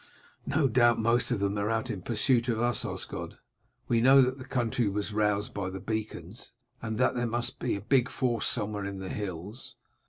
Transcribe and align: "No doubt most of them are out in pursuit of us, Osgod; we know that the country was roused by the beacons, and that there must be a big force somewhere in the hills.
"No 0.47 0.67
doubt 0.67 0.97
most 0.97 1.29
of 1.29 1.39
them 1.39 1.55
are 1.59 1.69
out 1.69 1.91
in 1.91 2.01
pursuit 2.01 2.49
of 2.49 2.59
us, 2.59 2.83
Osgod; 2.83 3.37
we 3.87 4.01
know 4.01 4.19
that 4.23 4.39
the 4.39 4.45
country 4.45 4.89
was 4.89 5.13
roused 5.13 5.53
by 5.53 5.69
the 5.69 5.79
beacons, 5.79 6.51
and 6.81 6.97
that 6.97 7.13
there 7.13 7.27
must 7.27 7.59
be 7.59 7.75
a 7.75 7.81
big 7.81 8.09
force 8.09 8.47
somewhere 8.47 8.83
in 8.85 8.97
the 8.97 9.09
hills. 9.09 9.75